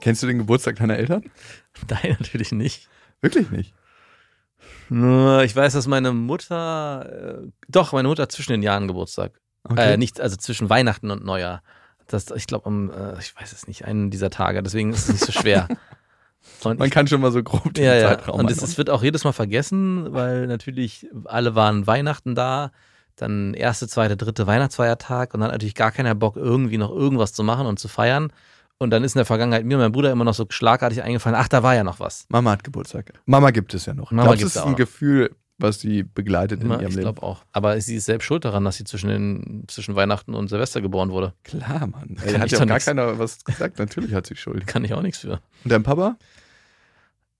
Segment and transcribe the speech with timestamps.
[0.00, 1.24] Kennst du den Geburtstag deiner Eltern?
[1.88, 2.88] Nein, natürlich nicht.
[3.20, 3.74] Wirklich nicht.
[4.88, 9.40] Nur, Ich weiß, dass meine Mutter, äh, doch, meine Mutter hat zwischen den Jahren Geburtstag.
[9.64, 9.94] Okay.
[9.94, 11.62] Äh, nicht, also zwischen Weihnachten und Neujahr.
[12.06, 14.62] Das, ich glaube, um, äh, ich weiß es nicht, einen dieser Tage.
[14.62, 15.68] Deswegen ist es nicht so schwer.
[16.64, 18.08] Und Man ich, kann schon mal so grob den ja, ja.
[18.08, 22.72] Zeitraum Und es, es wird auch jedes Mal vergessen, weil natürlich alle waren Weihnachten da,
[23.14, 27.32] dann erste, zweite, dritte Weihnachtsfeiertag und dann hat natürlich gar keiner Bock, irgendwie noch irgendwas
[27.32, 28.32] zu machen und zu feiern.
[28.82, 31.38] Und dann ist in der Vergangenheit mir und meinem Bruder immer noch so schlagartig eingefallen,
[31.38, 32.24] ach, da war ja noch was.
[32.30, 33.12] Mama hat Geburtstag.
[33.26, 34.10] Mama gibt es ja noch.
[34.10, 34.78] Mama Glaubst du, gibt's das ist ein noch.
[34.78, 37.02] Gefühl, was sie begleitet in Immer, ihrem ich Leben?
[37.02, 37.44] glaube auch.
[37.52, 41.10] Aber sie ist selbst schuld daran, dass sie zwischen, den, zwischen Weihnachten und Silvester geboren
[41.10, 41.34] wurde.
[41.44, 42.16] Klar, Mann.
[42.24, 42.86] Ey, hat ich ja gar nix.
[42.86, 43.78] keiner was gesagt.
[43.78, 44.66] Natürlich hat sie Schuld.
[44.66, 45.32] Kann ich auch nichts für.
[45.62, 46.16] Und dein Papa?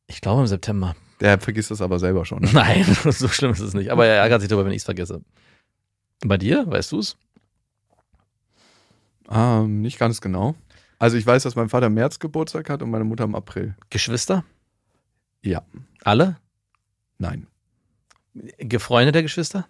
[0.09, 0.95] Ich glaube im September.
[1.21, 2.43] Der vergisst das aber selber schon.
[2.43, 2.51] Ne?
[2.52, 3.91] Nein, so schlimm ist es nicht.
[3.91, 5.23] Aber er ärgert sich darüber, wenn ich es vergesse.
[6.23, 7.16] Bei dir, weißt du es?
[9.30, 10.54] Ähm, nicht ganz genau.
[11.01, 13.74] Also ich weiß, dass mein Vater im März Geburtstag hat und meine Mutter im April.
[13.88, 14.45] Geschwister?
[15.42, 15.62] Ja.
[16.04, 16.37] Alle?
[17.18, 17.46] Nein.
[18.59, 19.66] Gefreunde der Geschwister?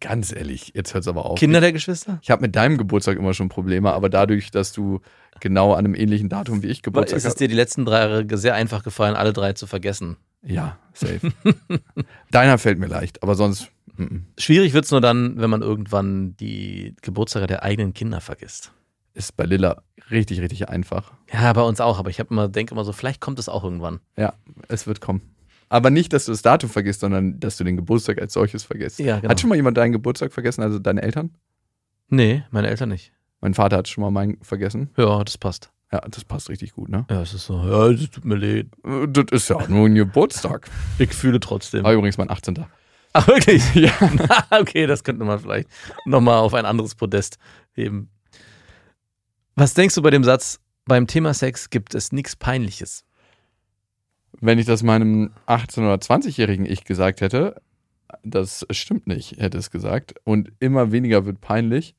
[0.00, 1.38] Ganz ehrlich, jetzt hört es aber auf.
[1.38, 2.18] Kinder der Geschwister?
[2.22, 5.00] Ich habe mit deinem Geburtstag immer schon Probleme, aber dadurch, dass du
[5.40, 7.40] genau an einem ähnlichen Datum wie ich Geburtstag ist es hast.
[7.40, 10.16] dir die letzten drei Jahre sehr einfach gefallen, alle drei zu vergessen?
[10.42, 11.32] Ja, safe.
[12.32, 13.70] Deiner fällt mir leicht, aber sonst.
[13.96, 14.26] mm, mm.
[14.38, 18.72] Schwierig wird es nur dann, wenn man irgendwann die Geburtstage der eigenen Kinder vergisst.
[19.16, 21.10] Ist bei Lilla richtig, richtig einfach.
[21.32, 23.64] Ja, bei uns auch, aber ich habe immer, denke immer so, vielleicht kommt es auch
[23.64, 24.00] irgendwann.
[24.14, 24.34] Ja,
[24.68, 25.22] es wird kommen.
[25.70, 28.98] Aber nicht, dass du das Datum vergisst, sondern dass du den Geburtstag als solches vergisst.
[28.98, 29.30] Ja, genau.
[29.30, 31.30] Hat schon mal jemand deinen Geburtstag vergessen, also deine Eltern?
[32.08, 33.10] Nee, meine Eltern nicht.
[33.40, 34.90] Mein Vater hat schon mal meinen vergessen.
[34.98, 35.70] Ja, das passt.
[35.90, 37.06] Ja, das passt richtig gut, ne?
[37.08, 38.66] Ja, es ist so, ja, es tut mir leid.
[39.08, 40.68] Das ist ja nur ein Geburtstag.
[40.98, 41.84] Ich fühle trotzdem.
[41.84, 42.66] War übrigens mein 18.
[43.14, 43.62] Ach, wirklich?
[43.74, 43.92] Ja.
[44.60, 45.70] okay, das könnte man vielleicht
[46.04, 47.38] nochmal auf ein anderes Podest
[47.72, 48.10] heben.
[49.58, 53.04] Was denkst du bei dem Satz, beim Thema Sex gibt es nichts Peinliches?
[54.38, 57.62] Wenn ich das meinem 18- oder 20-jährigen Ich gesagt hätte,
[58.22, 60.14] das stimmt nicht, hätte es gesagt.
[60.24, 61.94] Und immer weniger wird peinlich.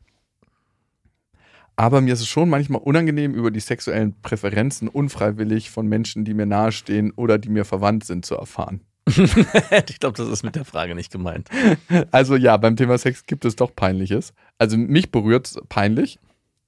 [1.75, 6.35] Aber mir ist es schon manchmal unangenehm, über die sexuellen Präferenzen unfreiwillig von Menschen, die
[6.35, 8.81] mir nahestehen oder die mir verwandt sind, zu erfahren.
[9.07, 11.50] ich glaube, das ist mit der Frage nicht gemeint.
[12.12, 14.34] Also ja, beim Thema Sex gibt es doch Peinliches.
[14.59, 16.19] Also mich berührt peinlich.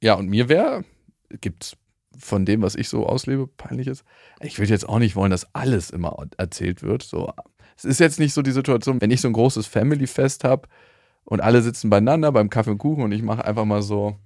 [0.01, 0.85] Ja, und mir wäre,
[1.41, 1.77] gibt es
[2.17, 4.03] von dem, was ich so auslebe, Peinliches.
[4.41, 7.03] Ich würde jetzt auch nicht wollen, dass alles immer erzählt wird.
[7.03, 7.33] So,
[7.77, 10.67] es ist jetzt nicht so die Situation, wenn ich so ein großes Family-Fest habe
[11.23, 14.17] und alle sitzen beieinander beim Kaffee und Kuchen und ich mache einfach mal so.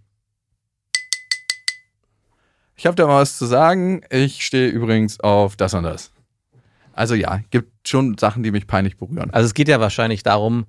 [2.76, 4.02] Ich habe da mal was zu sagen.
[4.10, 6.12] Ich stehe übrigens auf das und das.
[6.94, 9.32] Also ja, gibt schon Sachen, die mich peinlich berühren.
[9.32, 10.66] Also es geht ja wahrscheinlich darum,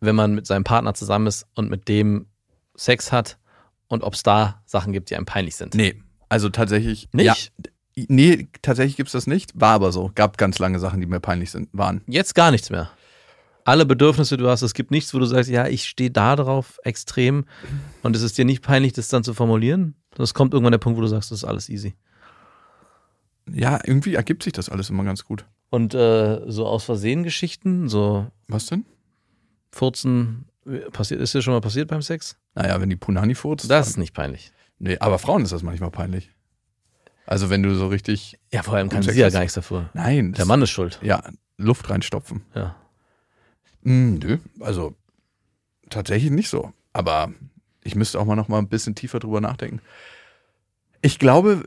[0.00, 2.26] wenn man mit seinem Partner zusammen ist und mit dem
[2.74, 3.38] Sex hat
[3.88, 5.74] und ob es da Sachen gibt, die einem peinlich sind.
[5.74, 7.08] Nee, also tatsächlich.
[7.12, 7.52] Nicht?
[7.56, 9.52] Ja, nee, tatsächlich gibt es das nicht.
[9.54, 10.10] War aber so.
[10.14, 12.02] Gab ganz lange Sachen, die mir peinlich sind, waren.
[12.06, 12.90] Jetzt gar nichts mehr.
[13.64, 16.36] Alle Bedürfnisse, die du hast, es gibt nichts, wo du sagst, ja, ich stehe da
[16.36, 17.46] drauf extrem
[18.02, 19.96] und es ist dir nicht peinlich, das dann zu formulieren.
[20.18, 21.94] Es kommt irgendwann der Punkt, wo du sagst, das ist alles easy.
[23.52, 25.46] Ja, irgendwie ergibt sich das alles immer ganz gut.
[25.70, 28.84] Und äh, so aus Versehen Geschichten, so Was denn?
[29.72, 30.46] Furzen,
[30.92, 32.36] passiert, ist dir schon mal passiert beim Sex?
[32.54, 33.70] Naja, wenn die Punani furzt.
[33.70, 34.52] Das ist nicht peinlich.
[34.78, 36.30] Nee, aber Frauen ist das manchmal peinlich.
[37.26, 38.38] Also wenn du so richtig.
[38.52, 39.90] Ja, vor allem kann sie ja gar nichts dafür.
[39.94, 40.32] Nein.
[40.32, 41.00] Der Mann ist schuld.
[41.02, 41.22] Ja,
[41.56, 42.42] Luft reinstopfen.
[42.54, 42.76] Ja.
[43.82, 44.94] Hm, nö, also
[45.90, 46.72] tatsächlich nicht so.
[46.92, 47.32] Aber
[47.82, 49.80] ich müsste auch mal noch mal ein bisschen tiefer drüber nachdenken.
[51.02, 51.64] Ich glaube,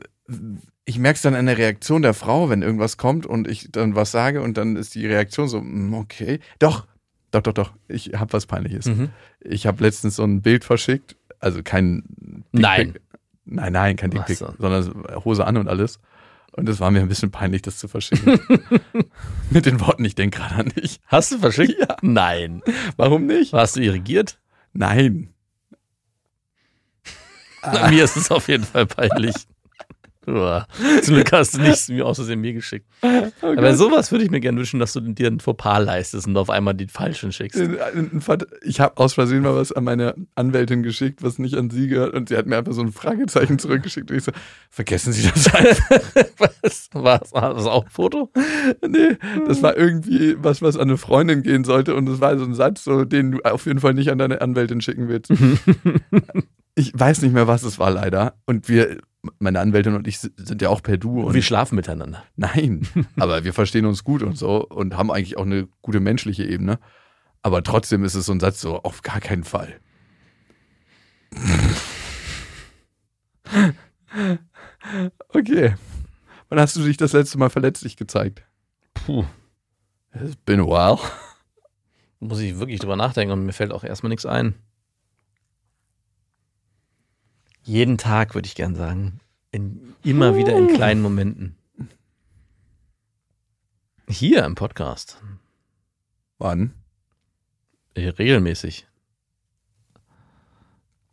[0.84, 3.94] ich merke es dann an der Reaktion der Frau, wenn irgendwas kommt und ich dann
[3.94, 6.86] was sage und dann ist die Reaktion so, hm, okay, doch,
[7.30, 8.86] doch, doch, doch, ich habe was Peinliches.
[8.86, 9.10] Mhm.
[9.40, 12.48] Ich habe letztens so ein Bild verschickt, also kein Dickpic.
[12.52, 12.94] Nein.
[13.44, 14.54] Nein, nein, kein Ach Dickpic, so.
[14.58, 16.00] sondern Hose an und alles.
[16.52, 18.40] Und es war mir ein bisschen peinlich, das zu verschicken.
[19.50, 21.00] Mit den Worten, ich denke gerade an dich.
[21.06, 21.76] Hast du verschickt?
[21.78, 21.96] Ja.
[22.02, 22.62] Nein.
[22.96, 23.52] Warum nicht?
[23.52, 24.40] Hast du irrigiert?
[24.72, 25.32] Nein.
[27.90, 29.34] Mir ist es auf jeden Fall peinlich.
[30.24, 32.86] Zum Glück hast du nichts mir aus Versehen mir geschickt.
[33.40, 36.50] Aber sowas würde ich mir gerne wünschen, dass du dir ein Fauxpas leistest und auf
[36.50, 37.60] einmal die falschen schickst.
[38.62, 42.14] Ich habe aus Versehen mal was an meine Anwältin geschickt, was nicht an sie gehört.
[42.14, 44.10] Und sie hat mir einfach so ein Fragezeichen zurückgeschickt.
[44.10, 44.32] Und ich so,
[44.68, 46.00] vergessen Sie das einfach.
[46.62, 46.88] Was?
[46.92, 48.30] War war das auch ein Foto?
[48.86, 49.16] nee,
[49.46, 51.94] das war irgendwie was, was an eine Freundin gehen sollte.
[51.94, 54.40] Und das war so ein Satz, so, den du auf jeden Fall nicht an deine
[54.42, 55.32] Anwältin schicken willst.
[56.74, 58.34] ich weiß nicht mehr, was es war, leider.
[58.46, 58.98] Und wir,
[59.38, 61.22] meine Anwältin und ich sind ja auch per Du.
[61.22, 62.24] Und Wir schlafen miteinander.
[62.36, 62.86] Nein,
[63.16, 66.78] aber wir verstehen uns gut und so und haben eigentlich auch eine gute menschliche Ebene.
[67.42, 69.80] Aber trotzdem ist es so ein Satz so, auf gar keinen Fall.
[75.28, 75.74] Okay.
[76.48, 78.42] Wann hast du dich das letzte Mal verletzlich gezeigt?
[78.94, 79.24] Puh.
[80.12, 80.98] It's been a while.
[82.18, 84.54] Muss ich wirklich drüber nachdenken und mir fällt auch erstmal nichts ein.
[87.70, 89.20] Jeden Tag würde ich gern sagen.
[89.52, 91.54] In, immer wieder in kleinen Momenten.
[94.08, 95.22] Hier im Podcast.
[96.38, 96.74] Wann?
[97.94, 98.88] Äh, Regelmäßig.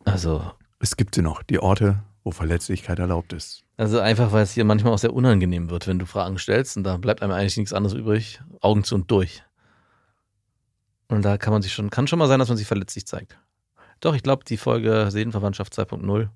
[0.04, 3.64] Also, Es gibt sie noch, die Orte, wo Verletzlichkeit erlaubt ist.
[3.78, 6.84] also einfach, weil es hier manchmal auch sehr unangenehm wird, wenn du Fragen stellst und
[6.86, 8.42] da bleibt einem eigentlich nichts anderes übrig.
[8.62, 9.44] Augen zu und durch.
[11.08, 13.38] Und da kann man sich schon, kann schon mal sein, dass man sich verletzlich zeigt.
[14.00, 16.30] Doch, ich glaube, die Folge Seelenverwandtschaft 2.0,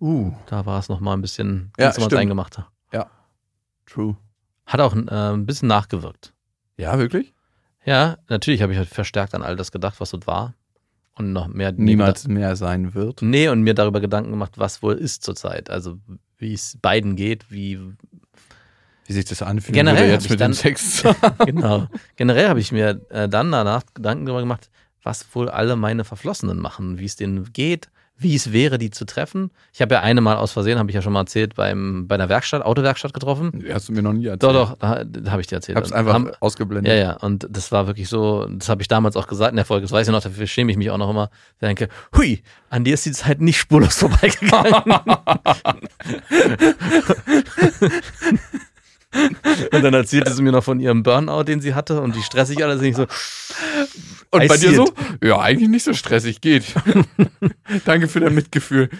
[0.00, 2.68] Uh, da war es nochmal ein bisschen Ja, eingemachter.
[3.86, 4.16] true.
[4.66, 6.32] Hat auch äh, ein bisschen nachgewirkt.
[6.78, 7.34] Ja, wirklich?
[7.84, 10.54] Ja, natürlich habe ich halt verstärkt an all das gedacht, was dort war.
[11.16, 11.70] Und noch mehr.
[11.72, 13.20] Niemals mehr sein wird.
[13.22, 15.68] Nee, und mir darüber Gedanken gemacht, was wohl ist zurzeit.
[15.70, 15.98] Also,
[16.38, 17.78] wie es beiden geht, wie.
[19.06, 21.04] Wie sich das anfühlt Generell jetzt mit dann- dem Sex.
[21.44, 21.86] genau.
[22.16, 24.70] Generell habe ich mir äh, dann danach Gedanken darüber gemacht,
[25.02, 29.04] was wohl alle meine Verflossenen machen, wie es denen geht, wie es wäre, die zu
[29.04, 29.50] treffen.
[29.72, 32.14] Ich habe ja eine Mal aus Versehen, habe ich ja schon mal erzählt, beim, bei
[32.14, 33.64] einer Werkstatt, Autowerkstatt getroffen.
[33.72, 34.54] Hast du mir noch nie erzählt.
[34.54, 35.76] Doch, doch, da, da habe ich dir erzählt.
[35.76, 36.92] Ich hab's einfach haben, ausgeblendet.
[36.92, 39.64] Ja, ja, und das war wirklich so, das habe ich damals auch gesagt in der
[39.64, 41.28] Folge, das weiß ich noch, dafür schäme ich mich auch noch immer.
[41.54, 44.74] Ich denke, hui, an dir ist die Zeit nicht spurlos vorbeigegangen.
[49.72, 52.64] und dann erzählte sie mir noch von ihrem Burnout, den sie hatte und wie stressig
[52.64, 52.80] alles.
[52.80, 53.06] Und ich so,
[54.34, 54.76] Und I bei dir it.
[54.76, 54.86] so?
[55.22, 56.64] Ja, eigentlich nicht so stressig, geht.
[57.84, 58.90] Danke für dein Mitgefühl.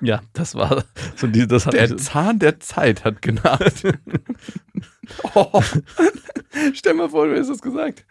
[0.00, 0.84] ja, das war
[1.16, 3.82] so die, das hat Der Zahn der Zeit hat genagt.
[5.34, 5.62] oh.
[6.72, 8.06] Stell mal vor, du hättest das gesagt.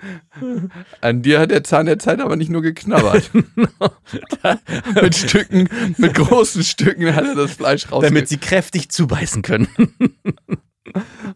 [1.02, 3.32] An dir hat der Zahn der Zeit aber nicht nur geknabbert.
[5.02, 8.04] mit Stücken, mit großen Stücken hat er das Fleisch raus.
[8.04, 9.68] damit sie kräftig zubeißen können.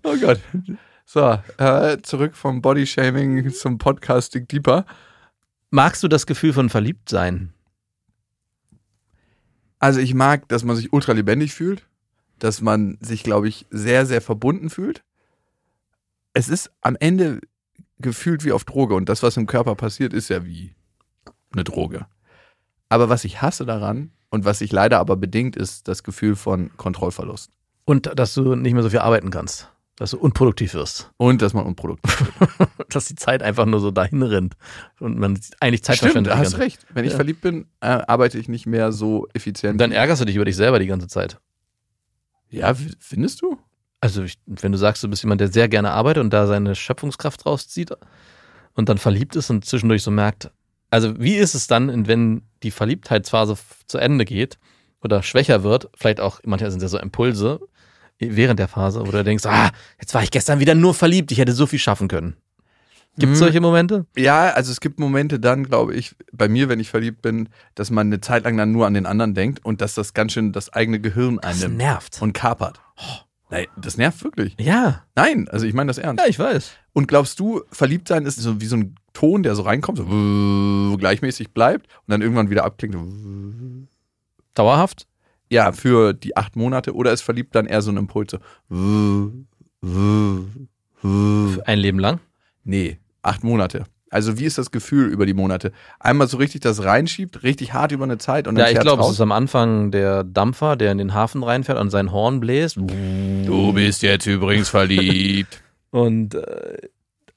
[0.04, 0.40] Oh Gott.
[1.14, 4.86] So, äh, zurück vom Bodyshaming zum Podcasting Deeper.
[5.70, 7.52] Magst du das Gefühl von Verliebtsein?
[9.78, 11.86] Also ich mag, dass man sich ultra lebendig fühlt,
[12.40, 15.04] dass man sich, glaube ich, sehr, sehr verbunden fühlt.
[16.32, 17.42] Es ist am Ende
[18.00, 20.76] gefühlt wie auf Droge und das, was im Körper passiert, ist ja wie
[21.52, 22.06] eine Droge.
[22.88, 26.72] Aber was ich hasse daran und was sich leider aber bedingt, ist das Gefühl von
[26.78, 27.52] Kontrollverlust.
[27.84, 29.70] Und dass du nicht mehr so viel arbeiten kannst.
[30.02, 31.12] Dass du unproduktiv wirst.
[31.18, 32.70] Und dass man unproduktiv ist.
[32.96, 34.56] dass die Zeit einfach nur so dahin rennt
[35.00, 36.34] und man eigentlich Zeit Stimmt, verschwendet.
[36.34, 36.88] du hast recht.
[36.92, 37.18] Wenn ich Ja.
[37.18, 39.80] verliebt bin, äh, arbeite ich nicht mehr so effizient.
[39.80, 41.38] Dann ärgerst du dich über dich selber die ganze Zeit.
[42.50, 43.60] ja, findest du?
[44.00, 46.74] Also ich, wenn du sagst, du bist jemand, der sehr gerne arbeitet und da seine
[46.74, 47.92] Schöpfungskraft rauszieht
[48.74, 50.50] und dann verliebt ist und zwischendurch so merkt,
[50.90, 53.56] also wie ist es dann, wenn die Verliebtheitsphase
[53.86, 54.58] zu Ende geht
[55.04, 57.60] oder schwächer wird, vielleicht auch, manchmal sind ja so Impulse
[58.30, 61.38] während der Phase, wo du denkst, ah, jetzt war ich gestern wieder nur verliebt, ich
[61.40, 62.36] hätte so viel schaffen können.
[63.18, 63.44] Gibt es Mhm.
[63.44, 64.06] solche Momente?
[64.16, 67.92] Ja, also es gibt Momente dann, glaube ich, bei mir, wenn ich verliebt bin, dass
[67.92, 70.54] man eine Zeit lang dann nur an den anderen denkt und dass das ganz schön
[70.54, 72.22] das eigene Gehirn Das einnimmt nervt.
[72.22, 72.80] und kapert.
[73.50, 74.56] Nein, das nervt wirklich.
[74.62, 76.24] Ja, Nein, also ich meine das ernst.
[76.24, 76.72] ja, ich weiß.
[76.94, 80.96] Und glaubst du, verliebt sein ist so wie so ein Ton, der so reinkommt, so
[80.98, 82.96] gleichmäßig bleibt und dann irgendwann wieder abklingt?
[84.54, 85.06] Dauerhaft?
[85.52, 88.32] Ja, für die acht Monate oder ist verliebt dann eher so ein Impuls?
[88.32, 88.40] So
[91.66, 92.20] ein Leben lang?
[92.64, 93.84] Nee, acht Monate.
[94.10, 95.72] Also wie ist das Gefühl über die Monate?
[96.00, 99.04] Einmal so richtig das reinschiebt, richtig hart über eine Zeit und dann Ja, ich glaube,
[99.04, 102.78] es ist am Anfang der Dampfer, der in den Hafen reinfährt und sein Horn bläst.
[102.78, 105.62] Du bist jetzt übrigens verliebt.
[105.94, 106.88] Und äh,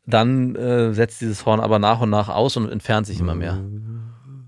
[0.07, 3.59] dann äh, setzt dieses Horn aber nach und nach aus und entfernt sich immer mehr.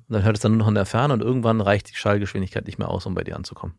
[0.09, 2.67] Und dann hört es dann nur noch in der Ferne und irgendwann reicht die Schallgeschwindigkeit
[2.67, 3.75] nicht mehr aus, um bei dir anzukommen.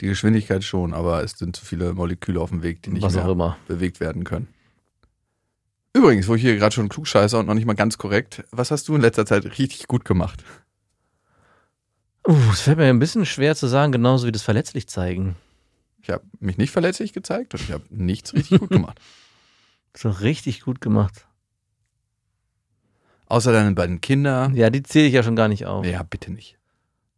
[0.00, 3.14] Die Geschwindigkeit schon, aber es sind zu viele Moleküle auf dem Weg, die nicht Was
[3.14, 4.48] mehr bewegt werden können.
[5.92, 8.88] Übrigens, wo ich hier gerade schon klugscheißer und noch nicht mal ganz korrekt, was hast
[8.88, 10.44] du in letzter Zeit richtig gut gemacht?
[12.26, 15.34] Uh, es fällt mir ein bisschen schwer zu sagen, genauso wie das verletzlich zeigen.
[16.02, 19.00] Ich habe mich nicht verletzlich gezeigt und ich habe nichts richtig gut gemacht.
[19.96, 21.26] So richtig gut gemacht.
[23.28, 24.50] Außer deine beiden Kinder.
[24.54, 25.84] Ja, die zähle ich ja schon gar nicht auf.
[25.84, 26.58] Ja, bitte nicht.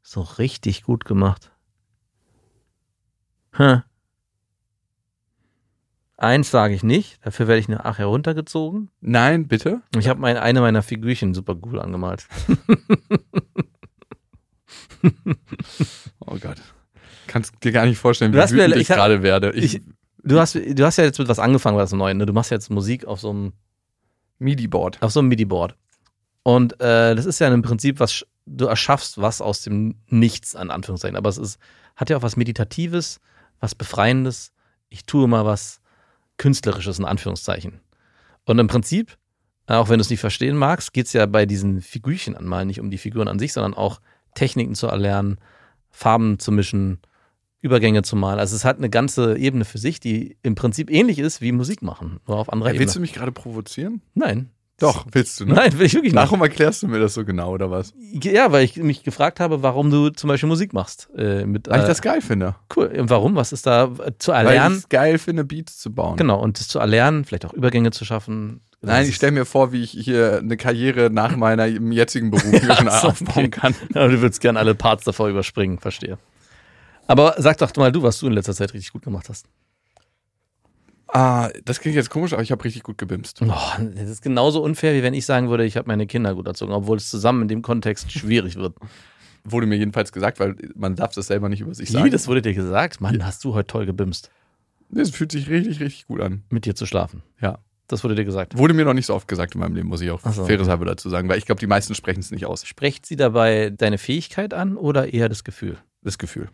[0.03, 1.53] So richtig gut gemacht.
[3.53, 3.83] Hm.
[6.17, 8.91] Eins sage ich nicht, dafür werde ich eine Ach heruntergezogen.
[9.01, 9.81] Nein, bitte.
[9.99, 12.27] Ich habe mein, eine meiner Figürchen super cool angemalt.
[16.27, 16.61] Oh Gott.
[17.27, 19.53] Kannst dir gar nicht vorstellen, wie Du hast mir- wütend ich gerade werde.
[19.53, 19.83] Ich, ich-
[20.23, 22.13] Du hast, du hast ja jetzt mit was angefangen, was neu.
[22.13, 22.27] Ne?
[22.27, 23.53] Du machst jetzt Musik auf so einem,
[24.39, 25.01] MIDI-Board.
[25.01, 25.75] auf so einem MIDI-Board.
[26.43, 30.71] Und äh, das ist ja im Prinzip was, du erschaffst was aus dem Nichts, an
[30.71, 31.17] Anführungszeichen.
[31.17, 31.59] Aber es ist,
[31.97, 33.21] hat ja auch was Meditatives,
[33.61, 34.53] was Befreiendes.
[34.89, 35.81] Ich tue mal was
[36.39, 37.81] Künstlerisches, in Anführungszeichen.
[38.47, 39.19] Und im Prinzip,
[39.67, 42.81] auch wenn du es nicht verstehen magst, geht es ja bei diesen Figürchen anmalen nicht
[42.81, 44.01] um die Figuren an sich, sondern auch
[44.35, 45.39] Techniken zu erlernen,
[45.91, 46.99] Farben zu mischen,
[47.61, 48.39] Übergänge zu malen.
[48.39, 51.83] Also es hat eine ganze Ebene für sich, die im Prinzip ähnlich ist wie Musik
[51.83, 52.87] machen, nur auf anderer Hey, Ebene.
[52.87, 54.01] willst du mich gerade provozieren?
[54.15, 54.51] Nein.
[54.81, 55.45] Doch, willst du.
[55.45, 55.55] Ne?
[55.55, 56.23] Nein, will ich wirklich nicht.
[56.23, 57.93] Warum erklärst du mir das so genau, oder was?
[58.13, 61.09] Ja, weil ich mich gefragt habe, warum du zum Beispiel Musik machst.
[61.17, 62.57] Äh, mit, Weil ich äh, das geil finde.
[62.75, 62.87] cool.
[62.87, 63.37] Und warum?
[63.37, 64.79] Was ist da äh, zu Weil ich erlernen?
[64.79, 66.17] es geil finde, Beats zu bauen.
[66.17, 68.63] Genau, und das zu erlernen, vielleicht auch Übergänge zu schaffen.
[68.83, 73.03] Nein, ich stelle mir vor, wie ich hier eine Karriere nach meinem jetzigen Beruf Ach
[73.03, 73.49] so, aufbauen okay.
[73.51, 73.75] kann.
[73.95, 76.17] Ja, du würdest gerne alle Parts davor überspringen, verstehe.
[77.07, 79.47] Aber sag doch mal du, was du in letzter Zeit richtig gut gemacht hast.
[81.13, 83.41] Ah, das klingt jetzt komisch, aber ich habe richtig gut gebimst.
[83.43, 83.49] Oh,
[83.95, 86.73] das ist genauso unfair, wie wenn ich sagen würde, ich habe meine Kinder gut erzogen,
[86.73, 88.77] obwohl es zusammen in dem Kontext schwierig wird.
[89.45, 92.11] Wurde mir jedenfalls gesagt, weil man darf das selber nicht über sich Wie, sagen.
[92.11, 93.01] das wurde dir gesagt?
[93.01, 94.31] Mann, hast du heute toll gebimst,
[94.91, 96.43] Das fühlt sich richtig, richtig gut an.
[96.51, 97.23] mit dir zu schlafen.
[97.41, 97.59] Ja.
[97.89, 98.57] Das wurde dir gesagt.
[98.57, 100.69] Wurde mir noch nicht so oft gesagt in meinem Leben, muss ich auch so, faires
[100.69, 102.65] halber dazu sagen, weil ich glaube, die meisten sprechen es nicht aus.
[102.65, 105.77] Sprecht sie dabei deine Fähigkeit an oder eher das Gefühl?
[106.03, 106.49] Das Gefühl.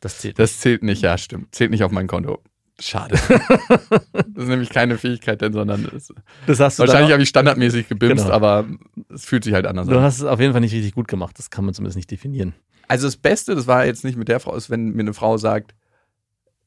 [0.00, 0.38] Das zählt.
[0.38, 1.54] Das zählt nicht, ja, stimmt.
[1.54, 2.42] Zählt nicht auf mein Konto.
[2.80, 3.16] Schade.
[3.28, 6.12] das ist nämlich keine Fähigkeit, denn, sondern es,
[6.46, 8.34] Das hast wahrscheinlich habe ich standardmäßig gebimst, Genau.
[8.36, 8.66] aber
[9.12, 10.02] es fühlt sich halt anders Du an.
[10.02, 11.36] hast es auf jeden Fall nicht richtig gut gemacht.
[11.38, 12.54] Das kann man zumindest nicht definieren.
[12.86, 15.36] Also das Beste, das war jetzt nicht mit der Frau, ist, wenn mir eine Frau
[15.38, 15.74] sagt,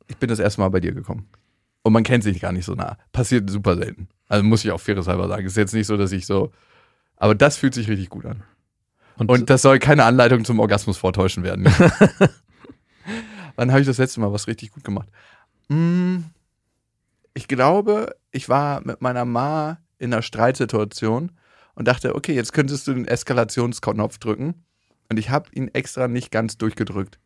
[0.08, 1.28] ich bin das erste Mal bei dir gekommen.
[1.84, 2.98] Und man kennt sich gar nicht so nah.
[3.14, 4.08] Passiert super selten.
[4.28, 5.46] Also muss ich auch faires halber sagen.
[5.48, 6.52] Ist jetzt nicht so, dass ich so.
[7.16, 8.44] Aber das fühlt sich richtig gut an.
[9.18, 11.66] Und das soll keine Anleitung zum Orgasmus vortäuschen werden.
[13.56, 15.10] Wann habe ich das letzte Mal was richtig gut gemacht?
[15.70, 16.26] Hm,
[17.34, 21.32] Ich glaube, ich war mit meiner Ma in einer Streitsituation
[21.76, 24.66] und dachte, okay, jetzt könntest du den Eskalationsknopf drücken.
[25.10, 27.20] Und ich habe ihn extra nicht ganz durchgedrückt.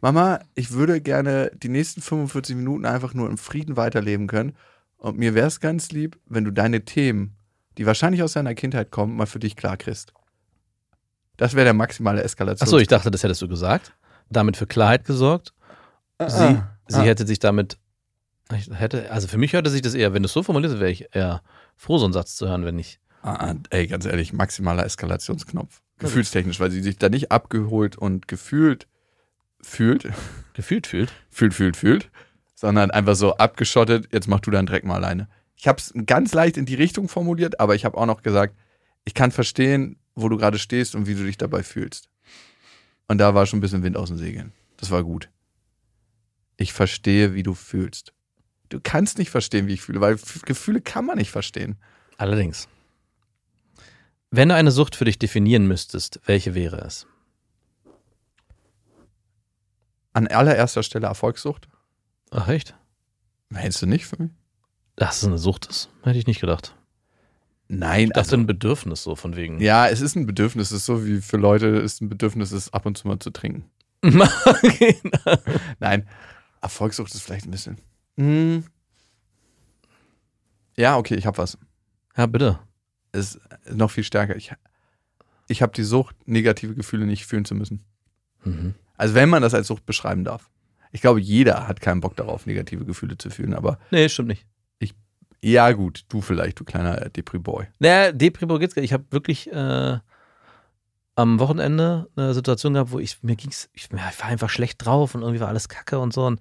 [0.00, 4.56] Mama, ich würde gerne die nächsten 45 Minuten einfach nur im Frieden weiterleben können.
[4.96, 7.36] Und mir wäre es ganz lieb, wenn du deine Themen,
[7.78, 10.12] die wahrscheinlich aus deiner Kindheit kommen, mal für dich klar kriegst.
[11.36, 12.66] Das wäre der maximale Eskalation.
[12.66, 13.92] Achso, ich dachte, das hättest du gesagt.
[14.30, 15.52] Damit für Klarheit gesorgt.
[16.18, 16.62] Ah, sie
[17.00, 17.04] ah.
[17.04, 17.78] hätte sich damit.
[18.50, 21.14] Hätte, also für mich hörte sich das eher, wenn du es so formulierst, wäre ich
[21.14, 21.42] eher
[21.76, 23.00] froh, so einen Satz zu hören, wenn ich.
[23.22, 25.80] Ah, ah, ey, ganz ehrlich, maximaler Eskalationsknopf.
[25.98, 28.88] Gefühlstechnisch, weil sie sich da nicht abgeholt und gefühlt
[29.60, 30.08] fühlt,
[30.54, 31.12] gefühlt fühlt.
[31.30, 32.10] fühlt, fühlt, fühlt,
[32.54, 35.28] sondern einfach so abgeschottet, jetzt mach du deinen Dreck mal alleine.
[35.56, 38.56] Ich habe es ganz leicht in die Richtung formuliert, aber ich habe auch noch gesagt,
[39.04, 42.08] ich kann verstehen, wo du gerade stehst und wie du dich dabei fühlst.
[43.08, 44.52] Und da war schon ein bisschen Wind aus den Segeln.
[44.76, 45.28] Das war gut.
[46.62, 48.12] Ich verstehe, wie du fühlst.
[48.68, 51.76] Du kannst nicht verstehen, wie ich fühle, weil Gefühle kann man nicht verstehen.
[52.18, 52.68] Allerdings.
[54.30, 57.08] Wenn du eine Sucht für dich definieren müsstest, welche wäre es?
[60.12, 61.68] An allererster Stelle Erfolgssucht.
[62.30, 62.76] Ach echt?
[63.48, 64.30] Meinst du nicht für mich?
[64.94, 65.90] Dass es eine Sucht ist?
[66.04, 66.76] Hätte ich nicht gedacht.
[67.66, 69.54] Nein, Das ist ein Bedürfnis so von wegen.
[69.54, 70.70] Also ja, es ist ein Bedürfnis.
[70.70, 73.30] Es ist so wie für Leute es ein Bedürfnis ist, ab und zu mal zu
[73.30, 73.64] trinken.
[74.04, 75.36] Genau.
[75.78, 76.08] Nein,
[76.62, 77.76] Erfolgssucht ist vielleicht ein bisschen.
[78.16, 78.64] Hm.
[80.76, 81.58] Ja, okay, ich habe was.
[82.16, 82.58] ja, bitte.
[83.12, 83.40] Es ist
[83.74, 84.36] noch viel stärker.
[84.36, 84.52] Ich,
[85.48, 87.82] ich habe die Sucht, negative Gefühle nicht fühlen zu müssen.
[88.44, 88.74] Mhm.
[88.96, 90.48] Also wenn man das als Sucht beschreiben darf.
[90.92, 93.54] Ich glaube, jeder hat keinen Bock darauf, negative Gefühle zu fühlen.
[93.54, 94.46] Aber Nee, stimmt nicht.
[95.42, 97.66] ja, gut, du vielleicht, du kleiner Depri-Boy.
[97.80, 98.74] Naja, Deprimo geht's.
[98.74, 98.90] gar nicht.
[98.90, 99.98] Ich habe wirklich äh,
[101.14, 104.84] am Wochenende eine Situation gehabt, wo ich mir ging's, ich, ja, ich war einfach schlecht
[104.84, 106.24] drauf und irgendwie war alles Kacke und so.
[106.24, 106.40] Und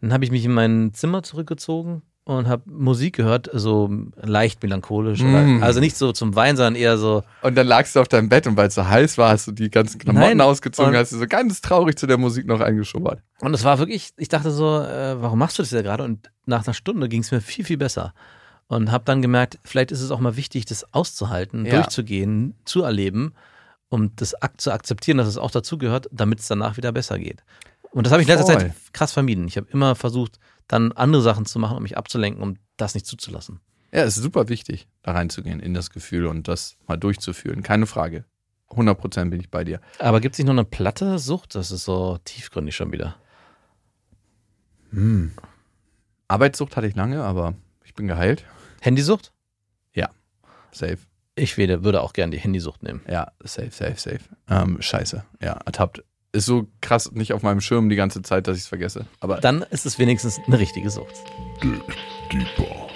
[0.00, 5.20] dann habe ich mich in mein Zimmer zurückgezogen und habe Musik gehört, so leicht melancholisch.
[5.22, 5.62] Mm.
[5.62, 7.22] Also nicht so zum Weinen, sondern eher so.
[7.42, 9.52] Und dann lagst du auf deinem Bett und weil es so heiß war, hast du
[9.52, 12.60] die ganzen Klamotten Nein, ausgezogen, und- hast du so ganz traurig zu der Musik noch
[12.60, 13.22] eingeschubbert.
[13.40, 16.04] Und es war wirklich, ich dachte so, äh, warum machst du das ja gerade?
[16.04, 18.12] Und nach einer Stunde ging es mir viel, viel besser.
[18.68, 21.76] Und habe dann gemerkt, vielleicht ist es auch mal wichtig, das auszuhalten, Ja.
[21.76, 23.32] durchzugehen, zu erleben,
[23.88, 27.42] um das ak zu akzeptieren, dass es auch dazugehört, damit es danach wieder besser geht.
[27.90, 28.58] Und das habe ich in letzter.
[28.58, 29.48] Zeit krass vermieden.
[29.48, 33.06] Ich habe immer versucht, dann andere Sachen zu machen, um mich abzulenken, um das nicht
[33.06, 33.60] zuzulassen.
[33.92, 37.62] Ja, es ist super wichtig, da reinzugehen in das Gefühl und das mal durchzuführen.
[37.62, 38.24] Keine Frage.
[38.70, 39.80] 100% bin ich bei dir.
[39.98, 41.54] Aber gibt es nicht noch eine platte Sucht?
[41.54, 43.16] Das ist so tiefgründig schon wieder.
[46.28, 47.54] Arbeitssucht hatte ich lange, aber
[47.84, 48.44] ich bin geheilt.
[48.82, 49.32] Handysucht?
[50.70, 50.98] Safe.
[51.38, 53.00] Ich würde, würde auch gerne die Handysucht nehmen.
[53.08, 54.20] Ja, safe, safe, safe.
[54.50, 55.24] Ähm, scheiße.
[55.42, 56.02] Ja, ertappt.
[56.32, 59.06] Ist so krass nicht auf meinem Schirm die ganze Zeit, dass ich es vergesse.
[59.20, 61.14] Aber Dann ist es wenigstens eine richtige Sucht.
[61.62, 61.80] Dig
[62.32, 62.87] deeper.